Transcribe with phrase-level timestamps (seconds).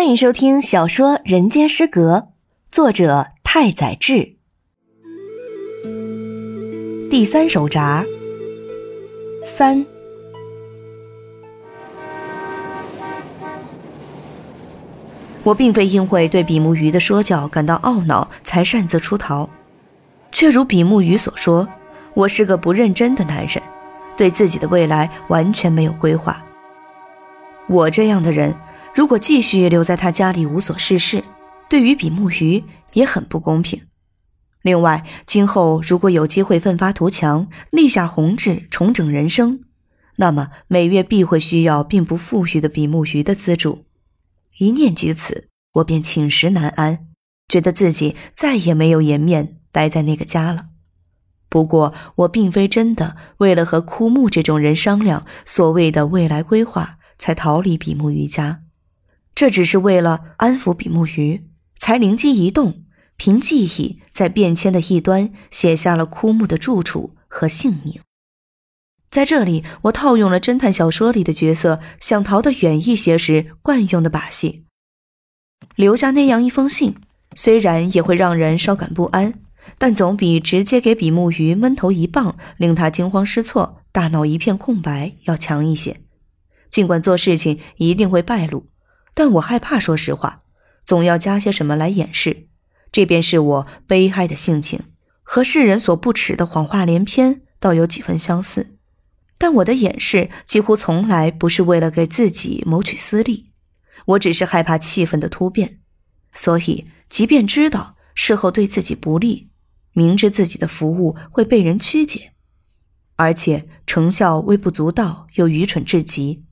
[0.00, 2.16] 欢迎收听小说《人间失格》，
[2.72, 4.36] 作者太宰治。
[7.10, 8.02] 第三手札
[9.44, 9.84] 三。
[15.42, 19.46] 我并非因为对比目鱼的说教感到懊恼才擅自出逃，
[20.32, 21.68] 却如比目鱼所说，
[22.14, 23.62] 我是个不认真的男人，
[24.16, 26.42] 对自己的未来完全没有规划。
[27.68, 28.56] 我这样的人。
[28.92, 31.22] 如果继续留在他家里无所事事，
[31.68, 33.80] 对于比目鱼也很不公平。
[34.62, 39.60] 另外，今后如果有机会奋发图强，立下宏志，重整人生，
[40.16, 43.86] 那么每月必会需要并不富裕的比目鱼的资助。
[44.58, 47.06] 一念及此，我便寝食难安，
[47.48, 50.66] 觉得自己再也没有颜面待在那个家了。
[51.48, 58.62] 不过，我并非真的为了和枯木这种人商量所谓的未来规划，才逃离比目鱼家。
[59.40, 61.46] 这只是为了安抚比目鱼，
[61.78, 62.84] 才灵机一动，
[63.16, 68.02] 凭记忆在便签的一端写下了枯木的住处和姓名。
[69.10, 74.66] 在这里，我套用了侦探小说里的角色想逃得远一些时惯用的把戏，
[75.74, 76.96] 留下那样一封信，
[77.34, 79.40] 虽然也会让人稍感不安，
[79.78, 86.02] 但总比直接给比目鱼闷头一棒，令他惊慌失措、大脑一片空白要强一些。
[86.68, 88.66] 尽管做事情一定会败露。
[89.14, 90.40] 但我害怕说实话，
[90.84, 92.48] 总要加些什么来掩饰，
[92.90, 94.80] 这便是我悲哀的性情，
[95.22, 98.76] 和世人所不耻的谎话连篇倒有几分相似。
[99.38, 103.52] 但我的掩饰几乎从来不是为了给自己谋取私利，
[104.06, 105.80] 我只是害怕气氛的突变，
[106.34, 109.48] 所以即便知道事后对自己不利，
[109.92, 112.32] 明知自己的服务会被人曲解，
[113.16, 116.44] 而且成效微不足道又愚蠢至极。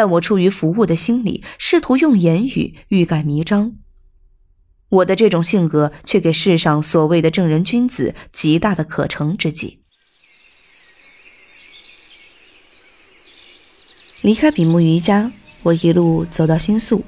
[0.00, 3.74] 但我出于服务的心理，试图用言语欲盖弥彰。
[4.88, 9.82] 我的这种性格，却给世上所谓的正人君子极大的可乘之机。
[14.22, 15.32] 离开比目鱼家，
[15.64, 17.04] 我一路走到新宿，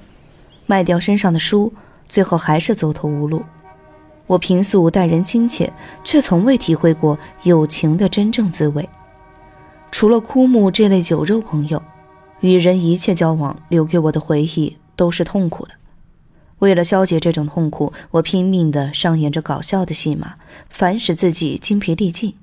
[0.67, 1.73] 卖掉身上的书，
[2.07, 3.43] 最后还是走投无路。
[4.27, 5.73] 我平素待人亲切，
[6.05, 8.87] 却从未体会过友情的真正滋味。
[9.91, 11.83] 除了枯木这类酒肉朋友。
[12.43, 15.73] 与人一切交往留给我的回忆都是痛苦的。
[16.59, 20.35] 为了消解这种痛苦，我拼命地上演着搞笑的戏码，
[20.69, 22.35] 反使自己精疲力尽。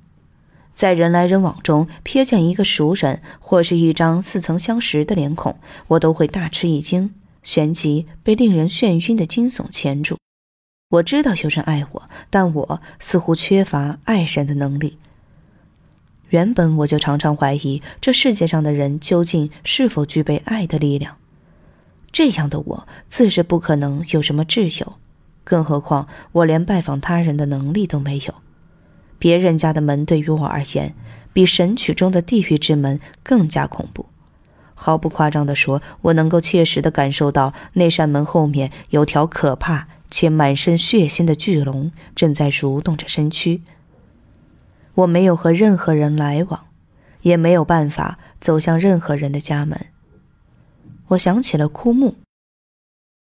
[0.73, 10.17] 在人来人往中瞥见一个熟人或是一张似曾相识的脸孔，我都会大吃一惊，旋即被令人眩晕的惊悚牵住。
[10.91, 14.97] 我知道有人爱我，但我似乎缺乏爱人的能力。
[16.29, 21.17] 原本我就常常怀疑这世界上的人究竟是否具备爱的力量。
[22.11, 24.93] 这样的我自是不可能有什么挚友，
[25.43, 28.33] 更何况我连拜访他人的能力都没有。
[29.17, 30.95] 别人家的门对于我而言，
[31.33, 34.05] 比神曲中的地狱之门更加恐怖。
[34.73, 43.61] 毫不夸张地说，我能够切实地感受到那扇门后面有条可怕且满身血腥的巨龙正在蠕动着身躯。
[44.99, 46.65] 我没有和任何人来往，
[47.21, 49.87] 也没有办法走向任何人的家门。
[51.09, 52.15] 我想起了枯木，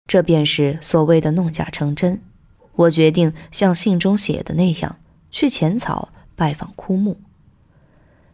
[0.05, 2.21] 这便是所谓的弄假成真。
[2.75, 4.97] 我决定像信中写的那样，
[5.31, 7.17] 去浅草拜访枯木。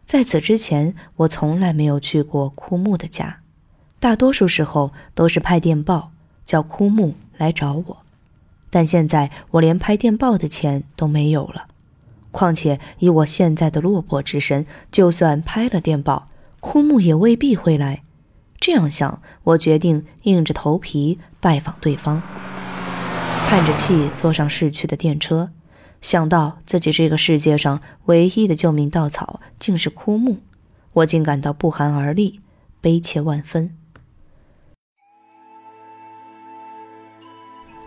[0.04, 3.40] 在此之前，我从来没有去过枯木的家，
[3.98, 6.12] 大多数时候都是派电报
[6.44, 7.98] 叫枯木来找我，
[8.68, 11.68] 但现在我连拍电报的钱都没有了。
[12.32, 16.28] 况且以我现在的落魄之身，就算拍了电报，
[16.58, 18.02] 枯木也未必会来。
[18.58, 22.20] 这样想，我决定硬着头皮拜访对方。
[23.44, 25.50] 叹着气坐上市区的电车，
[26.00, 30.38] 想到自己这个世界上唯一的救命稻草竟是枯木，
[30.94, 32.40] 我竟感到不寒而栗，
[32.80, 33.76] 悲切万分。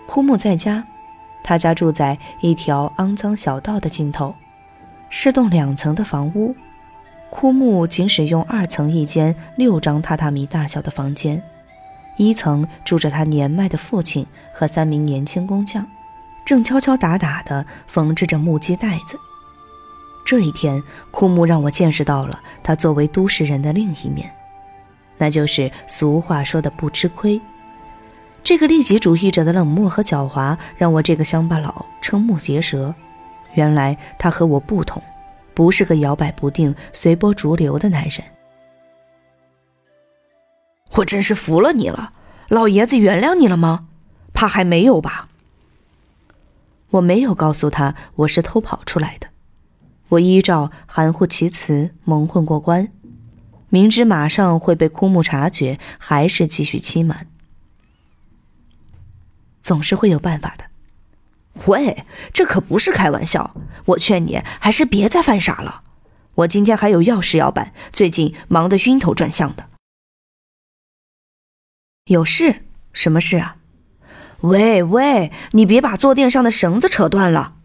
[0.05, 0.85] 枯木在家。
[1.47, 4.33] 他家住在一条肮脏小道的尽头，
[5.11, 6.55] 是栋两层的房屋。
[7.29, 11.43] 枯木仅使用二层一间六张榻榻米大小的房间，
[12.17, 15.85] 一层住着他年迈的父亲和三名年轻工匠，
[16.43, 19.15] 正敲敲打打地缝制着木屐带子。
[20.25, 20.81] 这一天，
[21.11, 24.31] 枯木让我见识到了他作为都市人的另一面，
[25.19, 27.39] 那就是俗话说的不吃亏。
[28.45, 32.93] 这个利己主义者的冷漠和狡猾，让我这个乡巴佬瞠目结舌。
[33.55, 35.01] 原来他和我不同，
[35.55, 38.21] 不是个摇摆不定、随波逐流的男人。
[40.91, 42.13] 我真是服了你了！
[42.49, 43.87] 老爷子原谅你了吗？
[44.31, 45.27] 怕还没有吧？
[46.91, 49.27] 我没有告诉他我是偷跑出来的，
[50.09, 52.89] 我依照含糊其辞蒙混过关，
[53.69, 57.25] 明知马上会被枯木察觉，还是继续欺瞒。
[59.65, 60.65] 总是会有办法的。
[61.65, 65.81] 喂，这可不是开玩笑，我劝你还是别再犯傻了。
[66.35, 69.69] 我今天还有要事要办，最近忙得晕头转向的。
[72.05, 72.61] 有事？
[72.93, 73.57] 什么事啊？
[74.41, 77.55] 喂喂，你别把坐垫上的绳子扯断了。